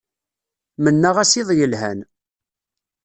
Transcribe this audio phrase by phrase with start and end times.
[0.83, 1.99] Mennaɣ-as iḍ yelhan.